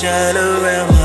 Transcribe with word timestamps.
shine 0.00 0.34
around 0.34 0.99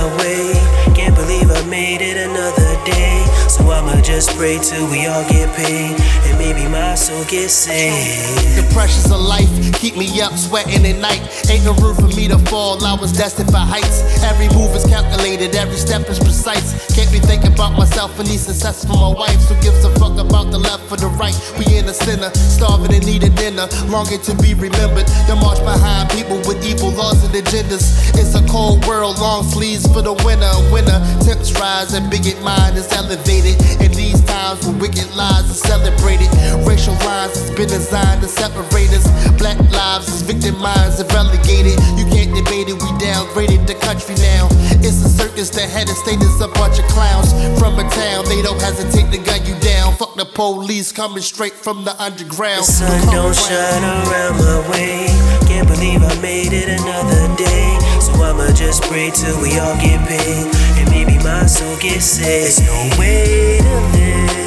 just 4.16 4.38
pray 4.38 4.58
till 4.60 4.88
we 4.90 5.06
all 5.08 5.28
get 5.28 5.54
paid. 5.58 5.92
And 6.24 6.38
maybe 6.40 6.64
my 6.72 6.96
soul 6.96 7.26
gets 7.26 7.52
saved. 7.52 8.56
The 8.56 8.64
pressures 8.74 9.12
of 9.12 9.20
life 9.20 9.52
keep 9.76 9.98
me 9.98 10.08
up, 10.22 10.32
sweating 10.38 10.88
at 10.88 11.00
night. 11.04 11.20
Ain't 11.52 11.66
no 11.66 11.74
room 11.84 11.96
for 11.96 12.08
me 12.16 12.30
to 12.30 12.40
fall, 12.48 12.80
I 12.86 12.96
was 12.96 13.12
destined 13.12 13.52
for 13.52 13.60
heights. 13.60 14.24
Every 14.24 14.48
move 14.56 14.72
is 14.72 14.86
calculated, 14.88 15.54
every 15.56 15.76
step 15.76 16.08
is 16.08 16.20
precise. 16.20 16.96
Can't 16.96 17.12
be 17.12 17.20
thinking 17.20 17.52
about 17.52 17.78
myself 17.78 18.18
and 18.18 18.30
need 18.30 18.40
success 18.40 18.86
for 18.86 18.96
my 18.96 19.12
wife. 19.12 19.36
So 19.52 19.54
gives 19.60 19.84
a 19.84 19.92
fuck 20.00 20.16
about 20.18 20.48
the 20.50 20.60
left 20.60 20.90
or 20.92 20.96
the 20.96 21.12
right. 21.20 21.36
We 21.60 21.76
in 21.76 21.86
the 21.86 21.94
center, 21.94 22.32
starving 22.34 22.96
and 22.96 23.06
need 23.06 23.24
a 23.24 23.30
dinner, 23.36 23.68
longing 23.92 24.22
to 24.32 24.34
be 24.40 24.56
remembered. 24.56 25.12
The 25.28 25.36
march 25.36 25.60
behind 25.60 26.10
people 26.16 26.40
with 26.48 26.64
evil 26.64 26.96
laws 26.96 27.20
and 27.28 27.36
agendas. 27.36 28.16
It's 28.16 28.32
a 28.32 28.44
cold 28.48 28.88
world, 28.88 29.20
long 29.20 29.44
sleeves 29.44 29.84
for 29.92 30.02
the 30.02 30.16
winter. 30.24 30.56
Winter 30.72 31.04
temps 31.20 31.52
rise 31.60 31.94
and 31.94 32.10
bigot 32.10 32.40
mind 32.42 32.78
is 32.80 32.88
elevated. 32.96 33.60
In 33.84 33.92
these 34.06 34.22
times 34.26 34.62
when 34.66 34.78
wicked 34.78 35.10
lies 35.16 35.50
are 35.50 35.62
celebrated, 35.66 36.30
racial 36.62 36.94
lines 37.02 37.34
has 37.34 37.50
been 37.58 37.68
designed 37.68 38.22
to 38.22 38.28
separate 38.28 38.94
us. 38.94 39.06
Black 39.42 39.58
lives 39.74 40.08
is 40.10 40.22
victimized 40.22 41.02
and 41.02 41.10
relegated. 41.12 41.82
You 41.98 42.06
can't 42.14 42.30
debate 42.30 42.70
it, 42.70 42.78
we 42.78 42.90
downgraded 43.02 43.66
the 43.66 43.74
country 43.82 44.16
now. 44.22 44.48
It's 44.86 45.02
a 45.02 45.10
circus 45.10 45.50
that 45.58 45.70
had 45.70 45.90
a 45.90 45.96
status 46.06 46.40
a 46.40 46.48
bunch 46.50 46.78
of 46.78 46.86
clowns 46.94 47.34
from 47.58 47.80
a 47.80 47.86
town. 47.90 48.26
They 48.26 48.42
don't 48.42 48.62
hesitate 48.62 49.10
to 49.12 49.18
gun 49.26 49.42
you 49.46 49.58
down. 49.60 49.96
Fuck 49.96 50.16
the 50.16 50.26
police 50.26 50.92
coming 50.92 51.24
straight 51.24 51.54
from 51.54 51.84
the 51.84 51.96
underground. 52.02 52.62
The 52.62 52.78
sun 52.78 53.02
don't 53.10 53.26
around. 53.26 53.34
shine 53.34 53.84
around 53.84 54.38
my 54.38 54.70
way. 54.70 55.45
Can't 55.56 55.70
believe 55.70 56.04
I 56.04 56.14
made 56.22 56.52
it 56.52 56.68
another 56.68 57.34
day. 57.38 57.80
So 58.02 58.12
I'ma 58.22 58.52
just 58.52 58.84
pray 58.84 59.10
till 59.10 59.42
we 59.42 59.58
all 59.58 59.74
get 59.78 60.06
paid. 60.06 60.54
And 60.78 60.90
maybe 60.90 61.18
my 61.24 61.46
soul 61.46 61.78
gets 61.78 62.04
saved. 62.04 62.60
There's 62.60 62.68
no 62.68 63.00
way 63.00 63.60
to 63.60 63.98
live. 63.98 64.45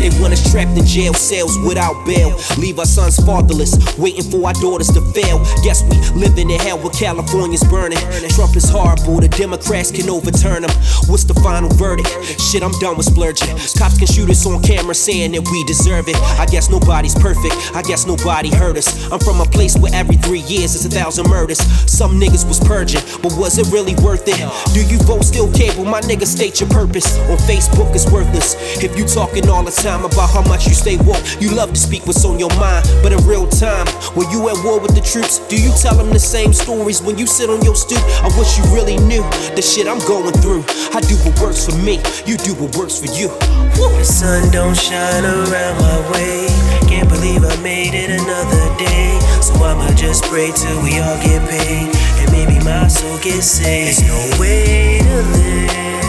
They 0.00 0.08
want 0.18 0.32
us 0.32 0.40
trapped 0.50 0.76
in 0.76 0.84
jail 0.86 1.12
cells 1.12 1.58
without 1.60 1.94
bail. 2.06 2.32
Leave 2.56 2.78
our 2.78 2.86
sons 2.88 3.20
fatherless, 3.20 3.76
waiting 3.98 4.24
for 4.24 4.40
our 4.46 4.54
daughters 4.54 4.88
to 4.88 5.00
fail. 5.12 5.38
Guess 5.62 5.84
we 5.84 6.00
living 6.18 6.48
in 6.48 6.58
hell 6.58 6.78
where 6.78 6.90
California's 6.90 7.62
burning. 7.64 8.00
Trump 8.32 8.56
is 8.56 8.68
horrible, 8.68 9.20
the 9.20 9.28
Democrats 9.28 9.90
can 9.92 10.08
overturn 10.08 10.64
him. 10.64 10.70
What's 11.06 11.24
the 11.24 11.34
final 11.44 11.68
verdict? 11.76 12.08
Shit, 12.40 12.62
I'm 12.62 12.72
done 12.80 12.96
with 12.96 13.06
splurging. 13.06 13.52
Cops 13.76 13.98
can 13.98 14.08
shoot 14.08 14.30
us 14.30 14.46
on 14.46 14.62
camera 14.62 14.94
saying 14.94 15.32
that 15.32 15.44
we 15.52 15.64
deserve 15.64 16.08
it. 16.08 16.16
I 16.40 16.46
guess 16.46 16.70
nobody's 16.70 17.14
perfect, 17.14 17.54
I 17.76 17.82
guess 17.82 18.06
nobody 18.06 18.48
hurt 18.48 18.78
us. 18.78 18.88
I'm 19.12 19.20
from 19.20 19.40
a 19.40 19.44
place 19.44 19.76
where 19.76 19.92
every 19.94 20.16
three 20.16 20.40
years 20.48 20.74
is 20.74 20.86
a 20.86 20.88
thousand 20.88 21.28
murders. 21.28 21.60
Some 21.90 22.18
niggas 22.18 22.48
was 22.48 22.58
purging, 22.60 23.02
but 23.22 23.36
was 23.36 23.58
it 23.58 23.68
really 23.70 23.94
worth 24.00 24.24
it? 24.26 24.40
Do 24.72 24.80
you 24.80 24.98
vote 25.04 25.24
still 25.24 25.52
cable? 25.52 25.84
My 25.84 26.00
nigga, 26.00 26.24
state 26.24 26.60
your 26.60 26.70
purpose. 26.70 27.18
On 27.28 27.36
Facebook, 27.44 27.94
it's 27.94 28.10
worthless. 28.10 28.56
If 28.82 28.96
you 28.96 29.04
talking 29.04 29.48
all 29.48 29.62
the 29.62 29.70
time 29.70 29.89
about 29.98 30.30
how 30.30 30.42
much 30.42 30.66
you 30.66 30.74
stay 30.74 30.96
woke, 31.02 31.22
you 31.40 31.50
love 31.50 31.70
to 31.70 31.80
speak 31.80 32.06
what's 32.06 32.24
on 32.24 32.38
your 32.38 32.54
mind. 32.56 32.86
But 33.02 33.12
in 33.12 33.18
real 33.26 33.46
time, 33.48 33.86
when 34.14 34.30
you 34.30 34.48
at 34.48 34.56
war 34.64 34.78
with 34.78 34.94
the 34.94 35.02
troops, 35.02 35.42
do 35.50 35.60
you 35.60 35.72
tell 35.82 35.96
them 35.96 36.10
the 36.10 36.22
same 36.22 36.52
stories 36.52 37.02
when 37.02 37.18
you 37.18 37.26
sit 37.26 37.50
on 37.50 37.60
your 37.62 37.74
stoop? 37.74 37.98
I 38.22 38.30
wish 38.38 38.56
you 38.56 38.64
really 38.72 38.96
knew 39.10 39.22
the 39.58 39.62
shit 39.62 39.88
I'm 39.88 39.98
going 40.06 40.32
through. 40.38 40.62
I 40.94 41.00
do 41.02 41.16
what 41.26 41.34
works 41.42 41.66
for 41.66 41.76
me, 41.82 41.98
you 42.24 42.38
do 42.38 42.54
what 42.54 42.76
works 42.76 42.98
for 43.02 43.10
you. 43.18 43.28
Woo. 43.76 43.90
The 43.98 44.04
sun 44.04 44.50
don't 44.52 44.76
shine 44.76 45.24
around 45.24 45.76
my 45.82 45.98
way. 46.12 46.46
Can't 46.88 47.08
believe 47.08 47.42
I 47.44 47.56
made 47.62 47.94
it 47.94 48.10
another 48.10 48.64
day. 48.78 49.18
So 49.42 49.54
I'ma 49.54 49.90
just 49.94 50.24
pray 50.24 50.52
till 50.54 50.78
we 50.82 50.98
all 51.00 51.18
get 51.18 51.42
paid. 51.50 51.90
And 52.22 52.30
maybe 52.30 52.62
my 52.64 52.86
soul 52.88 53.18
gets 53.18 53.46
saved. 53.46 53.98
There's 53.98 54.08
no 54.08 54.40
way 54.40 55.00
to 55.02 55.22
live. 55.34 55.99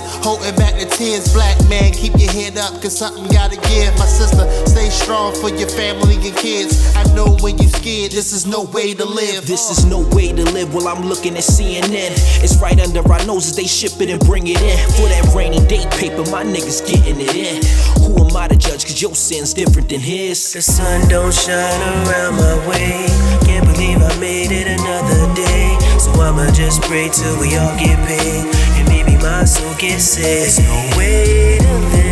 Many 0.00 0.22
holding 0.22 0.54
back 0.56 0.74
the 0.78 0.86
tears. 0.86 1.32
Black 1.32 1.56
man, 1.68 1.92
keep 1.92 2.16
your 2.18 2.30
head 2.30 2.58
up, 2.58 2.80
cause 2.82 2.96
something 2.98 3.26
gotta 3.28 3.56
give. 3.56 3.92
My 3.98 4.06
sister, 4.06 4.44
stay 4.66 4.88
strong 4.90 5.34
for 5.34 5.50
your 5.50 5.68
family 5.68 6.16
and 6.16 6.36
kids. 6.36 6.94
I 6.96 7.04
know 7.14 7.36
when 7.40 7.58
you 7.58 7.68
scared, 7.68 8.12
this 8.12 8.32
is 8.32 8.46
no 8.46 8.64
way 8.64 8.94
to 8.94 9.04
live. 9.04 9.46
This 9.46 9.70
is 9.70 9.84
no 9.84 10.00
way 10.14 10.32
to 10.32 10.44
live 10.52 10.74
while 10.74 10.88
I'm 10.88 11.06
looking 11.06 11.34
at 11.34 11.44
CNN. 11.44 12.12
It's 12.42 12.56
right 12.60 12.78
under 12.80 13.00
our 13.12 13.24
noses, 13.26 13.56
they 13.56 13.66
ship 13.66 14.00
it 14.00 14.10
and 14.10 14.20
bring 14.20 14.46
it 14.46 14.60
in. 14.60 14.78
For 14.96 15.08
that 15.08 15.32
rainy 15.34 15.64
day 15.66 15.86
paper, 15.92 16.24
my 16.30 16.44
niggas 16.44 16.86
getting 16.86 17.20
it 17.20 17.34
in. 17.34 17.62
Who 18.02 18.24
am 18.24 18.36
I 18.36 18.48
to 18.48 18.56
judge? 18.56 18.84
Cause 18.84 19.00
your 19.00 19.14
sin's 19.14 19.54
different 19.54 19.88
than 19.88 20.00
his. 20.00 20.52
The 20.52 20.62
sun 20.62 21.08
don't 21.08 21.34
shine 21.34 21.80
around 22.06 22.36
my 22.36 22.68
way. 22.68 23.06
Can't 23.44 23.66
believe 23.66 24.02
I 24.02 24.18
made 24.18 24.50
it 24.50 24.66
another 24.66 25.34
day. 25.34 25.76
So 25.98 26.10
I'ma 26.20 26.50
just 26.52 26.82
pray 26.82 27.08
till 27.08 27.40
we 27.40 27.56
all 27.56 27.76
get 27.78 27.98
paid. 28.06 28.85
My 29.22 29.44
soul 29.44 29.74
gets 29.74 30.04
saved. 30.04 30.26
There's 30.26 30.58
no 30.60 30.98
way 30.98 31.58
to 31.58 31.78
live. 31.78 32.05